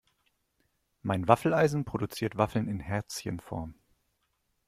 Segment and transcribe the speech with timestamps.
[1.03, 3.75] Mein Waffeleisen produziert Waffeln in Herzchenform.